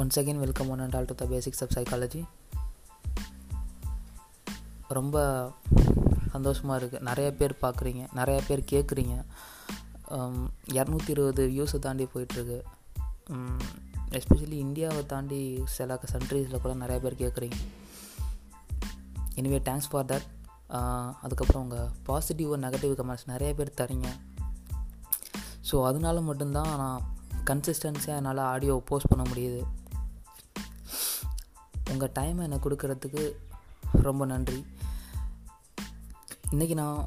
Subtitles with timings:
[0.00, 2.20] Once again welcome one and all to the basics of psychology
[4.98, 5.16] ரொம்ப
[6.34, 9.14] சந்தோஷமாக இருக்குது நிறைய பேர் பார்க்குறீங்க நிறைய பேர் கேட்குறீங்க
[10.16, 10.36] um,
[10.76, 12.58] இரநூத்தி இருபது வியூஸை தாண்டி போயிட்டுருக்கு.
[13.32, 13.58] Um,
[14.18, 15.40] எஸ்பெஷலி இந்தியாவை தாண்டி
[15.76, 17.58] சில கண்ட்ரீஸில் கூட நிறைய பேர் கேட்குறீங்க
[19.36, 20.28] எனிவே தேங்க்ஸ் ஃபார் தட்
[21.24, 24.08] அதுக்கப்புறம் உங்கள் பாசிட்டிவ் நெகட்டிவ் கமெண்ட்ஸ் நிறைய பேர் தரீங்க.
[25.70, 27.04] ஸோ அதனால மட்டும்தான் நான்
[27.50, 29.60] கன்சிஸ்டன்ஸியாக என்னால் ஆடியோ போஸ்ட் பண்ண முடியுது.
[31.90, 33.32] உங்கள் டைமை எனக்கு கொடுக்கறதுக்கு
[34.02, 34.66] ரொம்ப நன்றி.
[36.50, 37.04] இன்றைக்கி நான்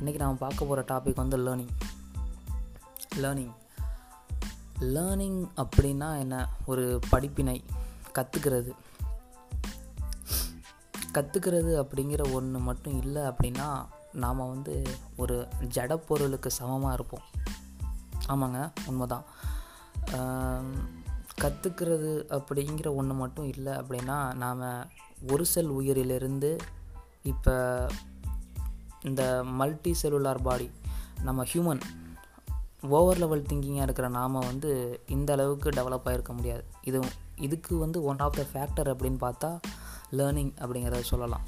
[0.00, 1.72] இன்றைக்கி நான் பார்க்க போகிற டாபிக் வந்து லேர்னிங்
[3.16, 3.52] லேர்னிங்
[4.80, 6.48] லேர்னிங் அப்படின்னா என்ன?
[6.66, 7.64] ஒரு படிப்பினை
[8.14, 8.70] கற்றுக்கிறது
[11.12, 14.82] கற்றுக்கிறது அப்படிங்கிற ஒன்று மட்டும் இல்லை அப்படின்னா நாம் வந்து
[15.16, 17.24] ஒரு ஜடப்பொருளுக்கு சமமாக இருப்போம்.
[18.28, 19.24] ஆமாங்க உண்மைதான்.
[21.40, 24.88] கற்றுக்கிறது அப்படிங்கிற ஒன்று மட்டும் இல்லை அப்படின்னா நாம்
[25.30, 26.58] ஒரு செல் உயிரிலிருந்து
[27.22, 27.86] இப்போ
[29.02, 30.70] இந்த மல்டி செல்லுலார் பாடி
[31.22, 31.80] நம்ம ஹியூமன்
[32.88, 36.64] ஓவர் லெவல் திங்கிங்காக இருக்கிற நாம் வந்து இந்த அளவுக்கு டெவலப் ஆகிருக்க முடியாது.
[36.82, 37.00] இது
[37.36, 39.60] இதுக்கு வந்து ஒன் ஆஃப் த ஃபேக்டர் அப்படின்னு பார்த்தா
[40.16, 41.40] லேர்னிங் அப்படிங்கிறத சொல்லலாம்.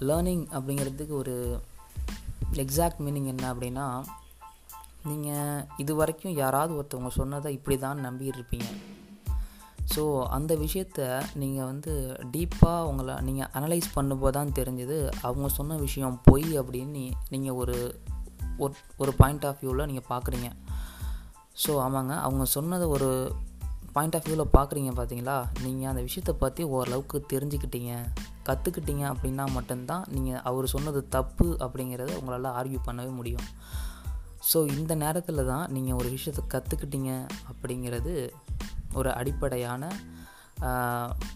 [0.00, 1.60] லேர்னிங் அப்படிங்கிறதுக்கு ஒரு
[2.52, 4.04] எக்ஸாக்ட் மீனிங் என்ன அப்படின்னா
[5.10, 8.68] நீங்கள் இது வரைக்கும் யாராவது ஒருத்தவங்க சொன்னதை இப்படி தான் நம்பியிருப்பீங்க.
[9.94, 10.02] ஸோ
[10.36, 11.92] அந்த விஷயத்த நீங்கள் வந்து
[12.34, 14.98] டீப்பாக உங்களை நீங்கள் அனலைஸ் பண்ணும்போது தான் தெரிஞ்சது.
[15.22, 17.78] அவங்க சொன்ன விஷயம் பொய் அப்படின்னு நீங்கள் ஒரு
[18.96, 20.48] ஒரு பாயிண்ட் ஆஃப் வியூவில் நீங்கள் பார்க்குறீங்க
[21.62, 22.12] ஸோ ஆமாங்க.
[22.26, 23.08] அவங்க சொன்னதை ஒரு
[23.92, 27.92] பாயிண்ட் ஆஃப் வியூவில் பார்க்குறீங்க பார்த்தீங்களா நீங்கள் அந்த விஷயத்தை பற்றி ஓரளவுக்கு தெரிஞ்சுக்கிட்டீங்க.
[28.48, 33.46] கற்றுக்கிட்டீங்க அப்படின்னா மட்டும்தான் நீங்கள் அவர் சொன்னது தப்பு அப்படிங்கிறத உங்களால் ஆர்கியூ பண்ணவே முடியும்.
[34.50, 37.10] ஸோ இந்த நேரத்தில் தான் நீங்கள் ஒரு விஷயத்தை கற்றுக்கிட்டீங்க
[37.52, 38.14] அப்படிங்கிறது
[38.94, 39.92] ஒரு அடிப்படையான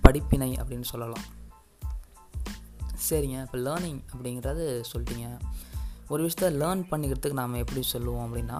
[0.00, 1.26] படிப்பினை அப்படின்னு சொல்லலாம்.
[3.08, 3.36] சரிங்க.
[3.44, 5.28] இப்போ லேர்னிங் அப்படிங்கிறது சொல்லிட்டீங்க.
[6.08, 8.58] ஒரு விஷயத்த லேர்ன் பண்ணிக்கிறதுக்கு நாம் எப்படி சொல்லுவோம் அப்படின்னா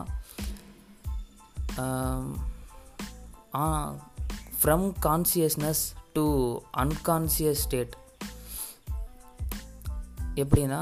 [4.61, 5.83] from consciousness
[6.13, 6.25] to
[6.83, 7.95] unconscious state
[10.43, 10.81] எப்படின்னா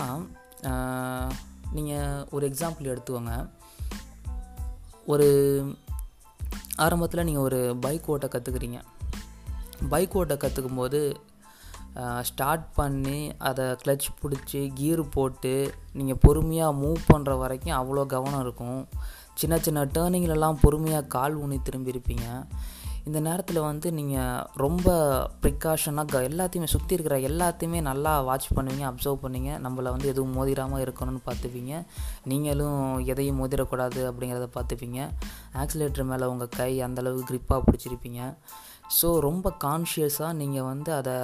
[1.75, 3.35] நீங்கள் ஒரு எக்ஸாம்பிள் எடுத்துக்கோங்க.
[5.07, 5.29] ஒரு
[6.77, 8.79] ஆரம்பத்தில் நீங்கள் ஒரு பைக் ஓட்ட கற்றுக்குறீங்க
[9.89, 11.01] பைக் ஓட்ட கற்றுக்கும் போது
[12.23, 13.19] ஸ்டார்ட் பண்ணி
[13.49, 15.53] அதை கிளச் பிடிச்சி கீர் போட்டு
[15.93, 18.81] நீங்கள் பொறுமையாக மூவ் பண்ணுற வரைக்கும் அவ்வளோ கவனம் இருக்கும்.
[19.35, 22.27] சின்ன சின்ன டேர்னிங்லலாம் பொறுமையாக கால் ஊனி திரும்பியிருப்பீங்க
[23.09, 24.89] இந்த நேரத்தில் வந்து நீங்கள் ரொம்ப
[25.43, 29.51] ப்ரிகாஷனாக எல்லாத்தையுமே சுற்றி இருக்கிற எல்லாத்தையுமே நல்லா வாட்ச் பண்ணுவீங்க அப்சர்வ் பண்ணுவீங்க.
[29.65, 31.73] நம்மளை வந்து எதுவும் மோதிராமல் இருக்கணும்னு பார்த்துப்பீங்க.
[32.31, 35.01] நீங்களும் எதையும் மோதிடக்கூடாது அப்படிங்கிறத பார்த்துப்பீங்க.
[35.63, 38.21] ஆக்சிலேட்டர் மேலே உங்கள் கை அந்தளவுக்கு க்ரிப்பாக பிடிச்சிருப்பீங்க.
[38.99, 41.17] ஸோ ரொம்ப கான்ஷியஸாக நீங்கள் வந்து அதை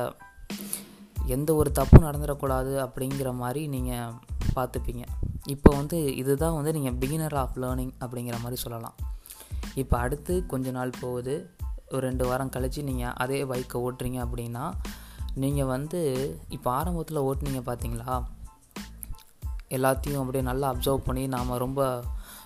[1.36, 4.12] எந்த ஒரு தப்பும் நடந்துடக்கூடாது அப்படிங்கிற மாதிரி நீங்கள்
[4.56, 5.04] பார்த்துப்பீங்க.
[5.46, 8.98] இப்போ வந்து இதுதான் வந்து நீங்கள் பிகினர் ஆஃப் லேர்னிங் அப்படிங்கிற மாதிரி சொல்லலாம்.
[9.74, 11.34] இப்போ அடுத்து கொஞ்ச நாள் போகுது.
[11.94, 14.64] ஒரு ரெண்டு வாரம் கழித்து நீங்கள் அதே பைக்கை ஓட்டுறீங்க அப்படின்னா
[15.42, 16.00] நீங்கள் வந்து
[16.56, 18.14] இப்போ ஆரம்பத்தில் ஓட்டுனீங்க பார்த்தீங்களா
[19.76, 21.80] எல்லாத்தையும் அப்படியே நல்லா அப்சர்வ் பண்ணி நாம் ரொம்ப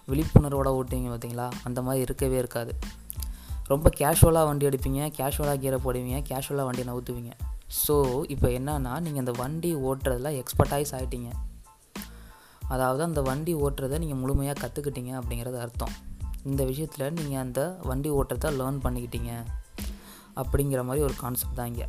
[0.09, 2.73] விழிப்புணர்வோடு ஓட்டுவீங்க பார்த்தீங்களா அந்த மாதிரி இருக்கவே இருக்காது.
[3.73, 7.33] ரொம்ப கேஷுவலாக வண்டி எடுப்பீங்க கேஷுவலாக கீரை போடுவீங்க கேஷுவலாக வண்டியை நவுத்துவீங்க.
[7.83, 7.95] ஸோ
[8.35, 11.31] இப்போ என்னன்னா நீங்கள் அந்த வண்டி ஓட்டுறதுல எக்ஸ்பர்டைஸ் ஆகிட்டீங்க
[12.75, 15.95] அதாவது அந்த வண்டி ஓட்டுறதை நீங்கள் முழுமையாக கற்றுக்கிட்டீங்க அப்படிங்கிறது அர்த்தம்.
[16.51, 19.33] இந்த விஷயத்தில் நீங்கள் அந்த வண்டி ஓட்டத்தை லேர்ன் பண்ணிக்கிட்டீங்க
[20.41, 21.87] அப்படிங்கிற மாதிரி ஒரு கான்செப்ட் தான் இங்கே.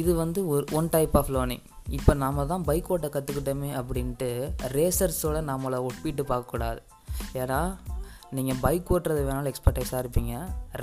[0.00, 1.64] இது வந்து ஒரு ஒன் டைப் ஆஃப் லேர்னிங்
[1.96, 4.28] இப்போ நாம் தான் பைக் ஓட்ட கற்றுக்கிட்டோமே அப்படின்ட்டு
[4.76, 6.80] ரேசர்ஸோட நம்மளை ஒப்பிட்டு பார்க்கக்கூடாது
[7.42, 7.60] ஏன்னா
[8.36, 10.34] நீங்கள் பைக் ஓட்டுறது வேணாலும் எக்ஸ்பர்டைஸாக இருப்பீங்க.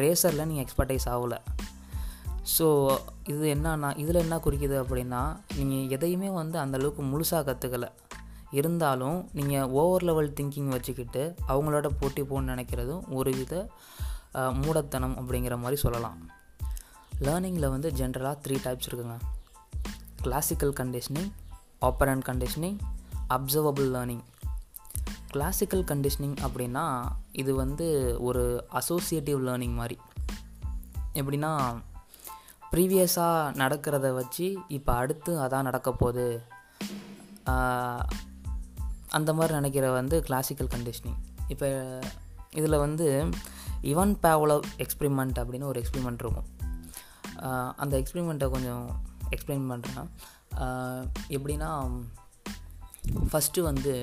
[0.02, 1.40] ரேசரில் நீங்கள் எக்ஸ்பர்டைஸ் ஆகலை.
[2.56, 2.68] ஸோ
[3.32, 5.22] இது என்னன்னா இதில் என்ன குறிக்குது அப்படின்னா
[5.60, 7.90] நீங்கள் எதையுமே வந்து அந்தளவுக்கு முழுசாக கற்றுக்கலை
[8.52, 13.70] இருந்தாலும் நீங்கள் ஓவர் லெவல் திங்கிங் வச்சுக்கிட்டு அவங்களோட போட்டி போகணுன்னு நினைக்கிறதும் ஒரு வித
[14.62, 16.18] மூடத்தனம் அப்படிங்கிற மாதிரி சொல்லலாம்.
[17.20, 19.18] லேர்னிங்கில் வந்து ஜென்ரலாக த்ரீ டைப்ஸ் இருக்குங்க.
[20.22, 21.32] Classical conditioning
[21.82, 22.80] operant conditioning
[23.30, 24.24] observable learning
[25.32, 26.86] classical conditioning அப்படின்னா
[27.32, 27.88] இது வந்து
[28.20, 29.98] ஒரு அசோசியேட்டிவ் லேர்னிங் மாதிரி.
[31.14, 31.52] எப்படின்னா
[32.72, 36.28] ப்ரீவியஸாக நடக்கிறத வச்சு இப்போ அடுத்து அதான் நடக்க போகுது
[39.10, 42.00] அந்த மாதிரி நினைக்கிற வந்து கிளாசிக்கல் கண்டிஷனிங் இப்போ
[42.56, 43.30] இதில் வந்து
[43.82, 46.50] இவன் பேவலவ் எக்ஸ்பிரிமெண்ட் அப்படின்னு ஒரு எக்ஸ்பிரிமெண்ட் இருக்கும்.
[47.76, 48.86] அந்த எக்ஸ்பிரிமெண்ட்டை கொஞ்சம்
[49.30, 50.10] எக்ஸ்பிளைன் பண்ணுறேன்
[51.30, 51.70] எப்படின்னா
[53.32, 53.94] ஃபஸ்ட்டு வந்து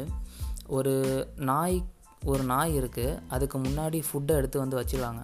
[0.67, 0.94] ஒரு
[1.37, 1.79] நாய்
[2.25, 5.23] ஒரு நாய் இருக்குது அதுக்கு முன்னாடி ஃபுட்டை எடுத்து வந்து வச்சிருவாங்க.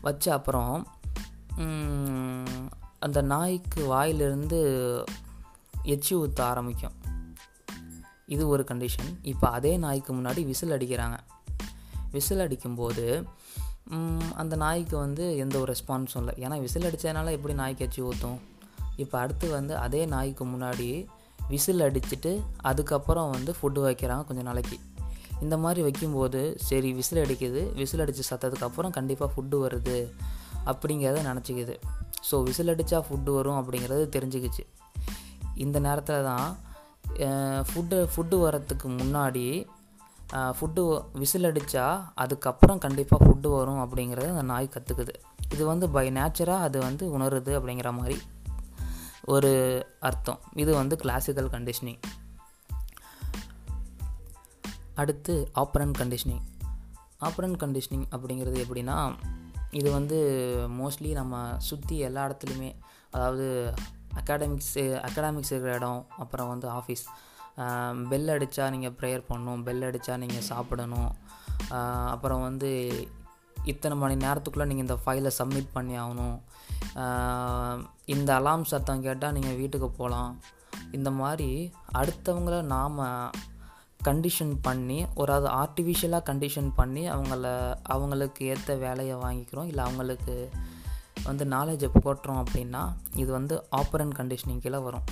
[0.00, 0.86] வச்ச அப்புறம்
[2.98, 4.60] அந்த நாய்க்கு வாயிலிருந்து
[5.82, 6.96] எச்சி ஊற்ற ஆரம்பிக்கும்.
[8.34, 11.16] இது ஒரு கண்டிஷன் இப்போ அதே நாய்க்கு முன்னாடி விசில் அடிக்கிறாங்க.
[12.14, 13.04] விசில் அடிக்கும்போது
[14.34, 16.34] அந்த நாய்க்கு வந்து எந்த ஒரு ரெஸ்பான்ஸும் இல்லை.
[16.44, 18.38] ஏன்னா விசில் அடித்ததுனால எப்படி நாய்க்கு எச்சி ஊற்றும்
[18.96, 20.88] இப்போ அடுத்து வந்து அதே நாய்க்கு முன்னாடி
[21.48, 22.32] விசில் அடிச்சுட்டு
[22.70, 24.76] அதுக்கப்புறம் வந்து ஃபுட்டு வைக்கிறாங்க கொஞ்சம் நாளைக்கு.
[25.44, 27.62] இந்த மாதிரி வைக்கும்போது சரி விசில் அடிக்குது.
[27.80, 29.98] விசில் அடித்து சத்ததுக்கு அப்புறம் கண்டிப்பாக ஃபுட்டு வருது
[30.70, 31.74] அப்படிங்கிறத நினச்சிக்குது.
[32.28, 34.64] ஸோ விசில் அடித்தா ஃபுட்டு வரும் அப்படிங்கிறது தெரிஞ்சுக்கிச்சு.
[35.64, 36.48] இந்த நேரத்தில் தான்
[37.18, 39.66] ஃபுட்டு ஃபுட்டு வரத்துக்கு முன்னாடி
[40.32, 45.14] ஃபுட்டு விசில் அடித்தா அதுக்கப்புறம் கண்டிப்பாக ஃபுட்டு வரும் அப்படிங்கிறத அந்த நாய் கற்றுக்குது
[45.50, 48.18] இது வந்து பை நேச்சராக அது வந்து உணருது அப்படிங்கிற மாதிரி
[49.24, 50.38] ஒரு அர்த்தம்.
[50.54, 52.00] இது வந்து கிளாசிக்கல் கண்டிஷனிங்
[54.94, 56.40] அடுத்து ஆப்ரன் கண்டிஷனிங்
[57.20, 59.14] ஆப்ரன் கண்டிஷனிங் அப்படிங்கிறது எப்படின்னா
[59.70, 60.18] இது வந்து
[60.68, 62.76] மோஸ்ட்லி நம்ம சுற்றி எல்லா இடத்துலையுமே
[63.10, 63.74] அதாவது
[64.20, 64.74] அகாடமிக்ஸ்
[65.08, 67.04] அகாடமிக்ஸ் இருக்கிற இடம் அப்புறம் வந்து ஆஃபீஸ்
[68.10, 71.12] பெல் அடித்தா நீங்கள் ப்ரேயர் பண்ணணும் பெல் அடித்தா நீங்கள் சாப்பிடணும்.
[72.14, 72.70] அப்புறம் வந்து
[73.72, 76.36] இத்தனை மணி நேரத்துக்குள்ளே நீங்கள் இந்த ஃபைலை சப்மிட் பண்ணி ஆகணும்.
[78.14, 80.32] இந்த அலாம் சத்தம் கேட்டால் நீங்கள் வீட்டுக்கு போகலாம்
[80.96, 81.50] இந்த மாதிரி
[82.00, 83.00] அடுத்தவங்கள நாம்
[84.08, 87.46] கண்டிஷன் பண்ணி ஒரு அது ஆர்டிஃபிஷியலாக கண்டிஷன் பண்ணி அவங்கள
[87.94, 89.68] அவங்களுக்கு ஏற்ற வேலையை வாங்கிக்கிறோம்.
[89.70, 90.34] இல்லை அவங்களுக்கு
[91.26, 92.82] வந்து நாலேஜை புகட்டுறோம் அப்படின்னா
[93.14, 95.06] இது வந்து ஆப்பரன் கண்டிஷனிங் கீழே வரும்.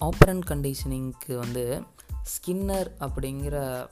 [0.00, 1.82] ஆப்பரன் கண்டிஷனிங்க்கு வந்து
[2.22, 3.88] ஸ்கின்னர் அப்படிங்கிற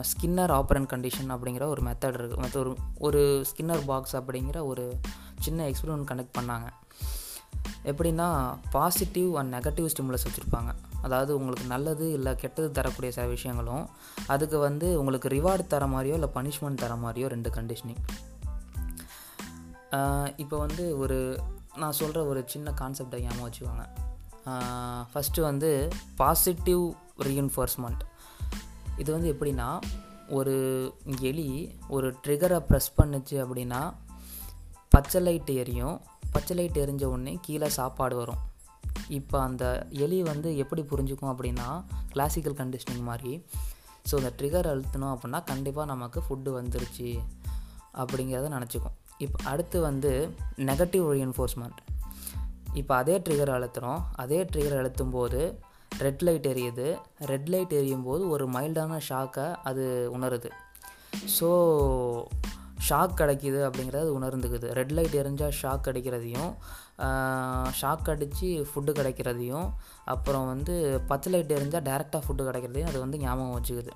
[0.00, 5.00] ஸ்கின்னர் ஆப்பரன் கண்டிஷன் அப்படிங்கிற ஒரு மெத்தட் இருக்குது மற்ற ஒரு ஒரு ஸ்கின்னர் பாக்ஸ் அப்படிங்கிற ஒரு
[5.40, 6.68] சின்ன எக்ஸ்பிரிமெண்ட் கனெக்ட் பண்ணாங்க.
[7.84, 10.74] எப்படின்னா பாசிட்டிவ் அண்ட் நெகட்டிவ் ஸ்டிமுலஸ் வச்சுருப்பாங்க.
[11.02, 13.88] அதாவது உங்களுக்கு நல்லது இல்லை கெட்டது தரக்கூடிய சில விஷயங்களும்
[14.26, 18.02] அதுக்கு வந்து உங்களுக்கு ரிவார்டு தர மாதிரியோ இல்லை பனிஷ்மெண்ட் தர மாதிரியோ ரெண்டு கண்டிஷனிங்
[20.36, 21.40] இப்போ வந்து ஒரு
[21.76, 23.84] நான் சொல்கிற ஒரு சின்ன கான்செப்டை ஞாபகம் வச்சுக்கோங்க.
[25.12, 26.92] ஃபஸ்ட்டு வந்து பாசிட்டிவ்
[27.22, 28.02] ரீஎன்ஃபோர்ஸ்மெண்ட்
[28.96, 29.80] இது வந்து எப்படின்னா
[30.28, 30.54] ஒரு
[31.20, 33.80] எலி ஒரு ட்ரிகரை ப்ரெஸ் பண்ணுச்சு அப்படின்னா
[34.88, 36.00] பச்சை லைட் எரியும்.
[36.32, 38.40] பச்சை லைட் எரிஞ்ச உடனே கீழே சாப்பாடு வரும்.
[39.08, 43.44] இப்போ அந்த எலி வந்து எப்படி புரிஞ்சுக்கும் அப்படின்னா கிளாசிக்கல் கண்டிஷனிங் மாதிரி.
[44.10, 47.18] ஸோ அந்த ட்ரிகர் அழுத்தணும் அப்படின்னா கண்டிப்பாக நமக்கு ஃபுட்டு வந்துருச்சு
[47.94, 48.96] அப்படிங்கிறத நினச்சிக்கும்.
[49.18, 51.80] இப்போ அடுத்து வந்து நெகட்டிவ் ரீஎன்ஃபோர்ஸ்மெண்ட்
[52.74, 55.40] இப்போ அதே ட்ரிகர் அழுத்துகிறோம் அதே ட்ரிகர் அழுத்தும் போது
[55.98, 56.98] ரெட் லைட் எரியுது.
[57.18, 60.50] ரெட் லைட் எரியும் போது ஒரு மைல்டான ஷாக்கை அது உணருது.
[61.40, 61.48] ஸோ
[62.86, 64.66] ஷாக் கிடைக்கிது அப்படிங்கிறது உணர்ந்துக்குது.
[64.78, 66.50] ரெட் லைட் எரிஞ்சால் ஷாக் கிடைக்கிறதையும்
[67.80, 69.68] ஷாக் அடித்து ஃபுட்டு கிடைக்கிறதையும்
[70.14, 70.74] அப்புறம் வந்து
[71.10, 73.92] பச்சை லைட் எரிஞ்சால் டேரெக்டாக ஃபுட்டு கிடைக்கிறதையும் அது வந்து ஞாபகம் வச்சுக்குது.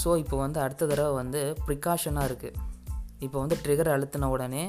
[0.00, 2.58] ஸோ இப்போ வந்து அடுத்த தடவை வந்து ப்ரிகாஷனாக இருக்குது
[3.26, 4.64] இப்போ வந்து ட்ரிகர் அழுத்தின உடனே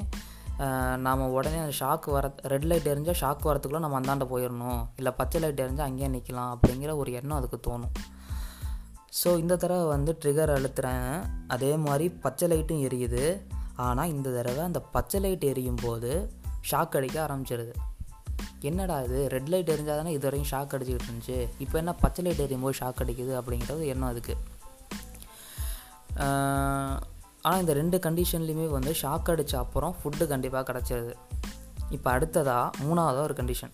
[1.06, 5.40] நாம் உடனே அந்த ஷாக் வர ரெட் லைட் எரிஞ்சால் ஷாக் வரத்துக்குள்ளே நம்ம அந்தாண்ட போயிடணும் இல்லை பச்சை
[5.44, 7.94] லைட் எரிஞ்சால் அங்கேயே நிற்கலாம் அப்படிங்கிற ஒரு எண்ணம் அதுக்கு தோணும்.
[9.20, 11.08] ஸோ இந்த தடவை வந்து ட்ரிகர் அழுத்துறேன்.
[11.54, 13.24] அதே மாதிரி பச்சை லைட்டும் எரியுது.
[13.88, 16.12] ஆனால் இந்த தடவை அந்த பச்சை லைட் எரியும் போது
[16.70, 17.74] ஷாக் அடிக்க ஆரம்பிச்சிருது.
[18.70, 19.20] என்னடா இது?
[19.34, 21.38] ரெட் லைட் எரிஞ்சால் தானே இது வரையும் ஷாக் அடிச்சுக்கிட்டு இருந்துச்சு.
[21.64, 24.36] இப்போ என்ன பச்சை லைட் எரியும் போது ஷாக் அடிக்குது அப்படிங்கிறது எண்ணம் அதுக்கு.
[27.48, 31.14] ஆனால் இந்த ரெண்டு கண்டிஷன்லேயுமே வந்து ஷாக் அடித்த அப்புறம் ஃபுட்டு கண்டிப்பாக கிடச்சிருது.
[31.98, 33.74] இப்போ அடுத்ததாக மூணாவதாக ஒரு கண்டிஷன்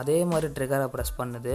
[0.00, 1.54] அதே மாதிரி ட்ரிகரை ப்ரெஸ் பண்ணுது.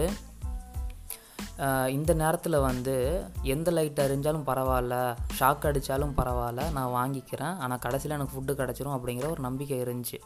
[1.90, 7.56] இந்த நேரத்தில் வந்து எந்த லைட் அறிஞ்சாலும் பரவாயில்ல ஷாக் அடித்தாலும் பரவாயில்ல நான் வாங்கிக்கிறேன்.
[7.56, 10.18] ஆனால் கடைசியில் எனக்கு ஃபுட்டு கிடச்சிரும் அப்படிங்கிற ஒரு நம்பிக்கை இருந்துச்சு.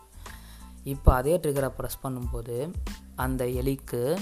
[0.84, 2.72] இப்போ அதே ட்ரிகரை ப்ரெஸ் பண்ணும்போது
[3.16, 4.18] அந்த எலிக்கு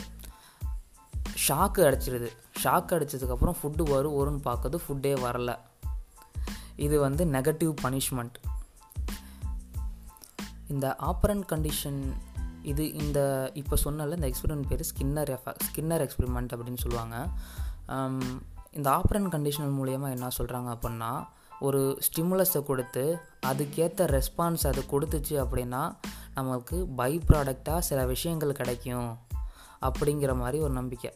[1.49, 2.29] ஷாக்கு அடிச்சிருது.
[2.63, 5.59] ஷாக் அடித்ததுக்கப்புறம் ஃபுட்டு வரும் வரும்னு பார்க்குறது ஃபுட்டே வரல.
[6.77, 8.39] இது வந்து நெகட்டிவ் பனிஷ்மெண்ட்
[10.69, 12.01] இந்த ஆப்பரண்ட் கண்டிஷன்
[12.73, 13.21] இது இந்த
[13.55, 17.17] இப்போ சொன்னல இந்த எக்ஸ்பெரிமெண்ட் பேர் ஸ்கின்னர் எஃப ஸ்கின்னர் எக்ஸ்பெரிமெண்ட் அப்படின்னு சொல்லுவாங்க.
[18.73, 21.13] இந்த ஆப்ரன் கண்டிஷனல் மூலயமா என்ன சொல்கிறாங்க அப்படின்னா
[21.61, 23.05] ஒரு ஸ்டிமுலஸை கொடுத்து
[23.47, 25.83] அதுக்கேற்ற ரெஸ்பான்ஸ் அது கொடுத்துச்சு அப்படின்னா
[26.35, 29.11] நமக்கு பை ப்ராடக்டாக சில விஷயங்கள் கிடைக்கும்
[29.81, 31.13] அப்படிங்கிற மாதிரி ஒரு நம்பிக்கை.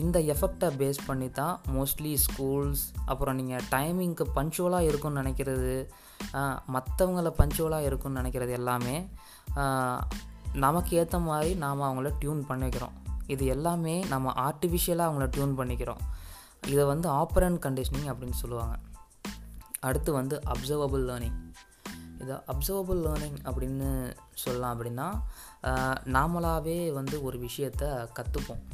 [0.00, 5.74] இந்த எஃபெக்டை பேஸ் பண்ணி தான் மோஸ்ட்லி ஸ்கூல்ஸ் அப்புறம் நீங்கள் டைமிங்க்கு பஞ்சுவலாக இருக்கும்னு நினைக்கிறது
[6.74, 8.96] மற்றவங்கள பஞ்சுவலாக இருக்கும்னு நினைக்கிறது எல்லாமே
[10.64, 12.94] நமக்கு ஏற்ற மாதிரி நாம் அவங்கள டியூன் பண்ணிக்கிறோம்.
[13.26, 16.02] இது எல்லாமே நம்ம ஆர்டிஃபிஷியலாக அவங்கள டியூன் பண்ணிக்கிறோம்.
[16.66, 18.76] இதை வந்து ஆப்பரண்ட் கண்டிஷனிங் அப்படின்னு சொல்லுவாங்க.
[19.80, 21.38] அடுத்து வந்து அப்சர்வபிள் லேர்னிங்
[22.18, 23.88] இதை அப்சர்வபிள் லேர்னிங் அப்படின்னு
[24.44, 25.08] சொல்லலாம் அப்படின்னா
[26.16, 27.84] நாமளாகவே வந்து ஒரு விஷயத்த
[28.18, 28.64] கற்றுப்போம்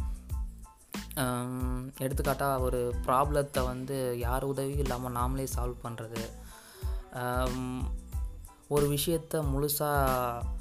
[1.98, 6.22] எடுத்துக்காட்டாக ஒரு ப்ராப்ளத்தை வந்து யார் உதவியும் இல்லாமல் நாமளே சால்வ் பண்ணுறது
[8.74, 10.52] ஒரு விஷயத்த முழுசாக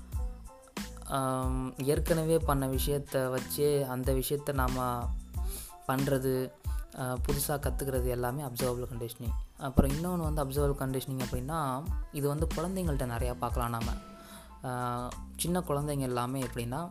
[1.92, 4.80] ஏற்கனவே பண்ண விஷயத்த வச்சு அந்த விஷயத்த நாம்
[5.88, 6.34] பண்ணுறது
[7.26, 9.36] புதுசாக கற்றுக்கிறது எல்லாமே அப்சர்வபிள் கண்டிஷனிங்.
[9.68, 11.60] அப்புறம் இன்னொன்று வந்து அப்சர்வபிள் கண்டிஷனிங் அப்படின்னா
[12.12, 14.02] இது வந்து குழந்தைங்கள்ட்ட நிறையா பார்க்கலாம் நாம்.
[15.36, 16.82] சின்ன குழந்தைங்க எல்லாமே எப்படின்னா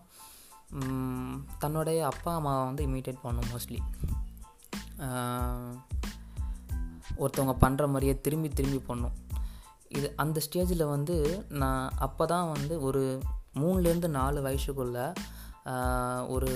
[1.59, 3.81] தன்னுடைய அப்பா அம்மாவை வந்து இமிட்டேட் பண்ணும் மோஸ்ட்லி.
[7.16, 9.16] ஒருத்தவங்க பண்ணுற மாதிரியே திரும்பி திரும்பி பண்ணும்.
[9.97, 11.17] இது அந்த ஸ்டேஜில் வந்து
[11.49, 13.03] நான் அப்போ தான் வந்து ஒரு
[13.61, 15.07] மூணுலேருந்து நாலு வயசுக்குள்ளே
[16.29, 16.51] ஒரு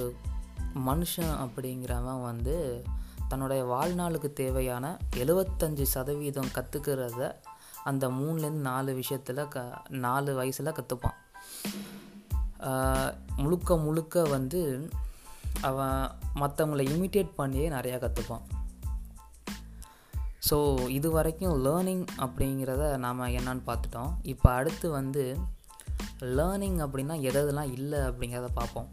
[0.86, 2.84] மனுஷன் அப்படிங்கிறவன் வந்து
[3.28, 7.34] தன்னுடைய வாழ்நாளுக்கு தேவையான எழுபத்தஞ்சி சதவீதம் கற்றுக்கிறத
[7.84, 11.18] அந்த மூணுலேருந்து நாலு விஷயத்தில் க நாலு வயசில் கற்றுப்பான்
[13.36, 14.90] முழுக்க முழுக்க வந்து
[15.60, 15.98] அவன்
[16.34, 18.46] மற்றவங்கள இமிட்டேட் பண்ணியே நிறையா கற்றுப்பான்
[20.48, 20.56] ஸோ
[20.96, 24.12] இது வரைக்கும் லேர்னிங் அப்படிங்கிறத நாம் என்னன்னு பார்த்துட்டோம்.
[24.32, 25.24] இப்போ அடுத்து வந்து
[26.38, 28.88] லேர்னிங் அப்படின்னா எதெல்லாம் இல்லை அப்படிங்கிறத பார்ப்போம்.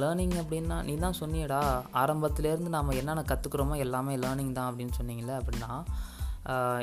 [0.00, 1.60] லேர்னிங் அப்படின்னா நீ தான் சொன்னியடா
[2.02, 5.70] ஆரம்பத்துலேருந்து நாம் என்னென்ன கற்றுக்குறோமோ எல்லாமே லேர்னிங் தான் அப்படின்னு சொன்னீங்களே அப்படின்னா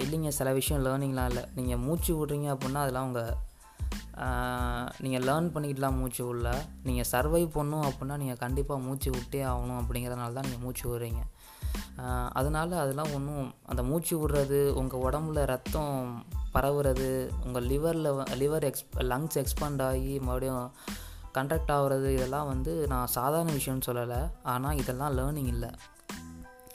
[0.03, 1.43] இல்லைங்க சில விஷயம் லேர்னிங்லாம் இல்லை.
[1.57, 3.33] நீங்கள் மூச்சு விட்றீங்க அப்படின்னா அதெல்லாம் உங்கள்
[5.03, 6.49] நீங்கள் லேர்ன் பண்ணிக்கிட்டலாம் மூச்சு விடல
[6.87, 11.23] நீங்கள் சர்வை பண்ணும் அப்படின்னா நீங்கள் கண்டிப்பாக மூச்சு விட்டே ஆகணும் அப்படிங்கிறதுனால தான் நீங்கள் மூச்சு விடுறீங்க.
[12.31, 19.45] அதனால் அதெல்லாம் ஒன்றும் அந்த மூச்சு விடுறது உங்கள் உடம்புல ரத்தம் பரவுறது உங்கள் லிவரில் லிவர் எக்ஸ் லங்ஸ்
[19.45, 20.71] எக்ஸ்பேண்ட் ஆகி மறுபடியும்
[21.33, 24.31] கண்ட்ராக்ட் ஆகுறது இதெல்லாம் வந்து நான் சாதாரண விஷயம்னு சொல்லலை.
[24.43, 25.69] ஆனால் இதெல்லாம் லேர்னிங் இல்லை.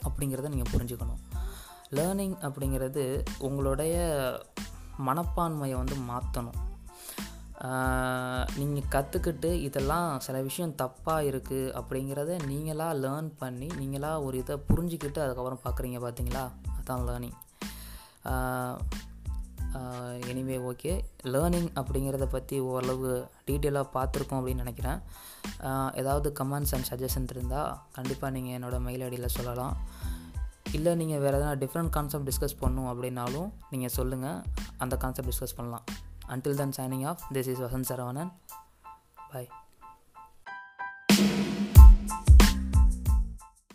[0.03, 1.21] அப்படிங்கிறத நீங்கள் புரிஞ்சுக்கணும்.
[1.91, 3.95] லேர்னிங் அப்படிங்கிறது உங்களுடைய
[5.05, 6.68] மனப்பான்மையை வந்து மாற்றணும்
[8.59, 15.19] நீங்கள் கற்றுக்கிட்டு இதெல்லாம் சில விஷயம் தப்பாக இருக்குது அப்படிங்கிறத நீங்களாக லேர்ன் பண்ணி நீங்களாக ஒரு இதை புரிஞ்சிக்கிட்டு
[15.25, 16.43] அதுக்கப்புறம் பார்க்குறீங்க பார்த்தீங்களா
[16.75, 17.37] அதுதான் லேர்னிங்
[20.29, 20.93] எனிவே ஓகே
[21.33, 23.09] லேர்னிங் அப்படிங்கிறத பற்றி ஓரளவு
[23.47, 24.99] டீட்டெயிலாக பார்த்துருக்கோம் அப்படின்னு நினைக்கிறேன்.
[26.01, 29.75] ஏதாவது கமெண்ட்ஸ் அண்ட் சஜஷன் இருந்தால் கண்டிப்பாக நீங்கள் என்னோடய மெயில் ஐடியில் சொல்லலாம்.
[30.71, 34.39] இல்லை நீங்கள் வேறு எதனா டிஃப்ரெண்ட் கான்செப்ட் டிஸ்கஸ் பண்ணும் அப்படின்னாலும் நீங்கள் சொல்லுங்கள்
[34.77, 35.85] அந்த கான்செப்ட் டிஸ்கஸ் பண்ணலாம்.
[36.29, 37.25] Until then signing off.
[37.31, 38.31] This is vasan saravanan
[39.33, 39.47] bye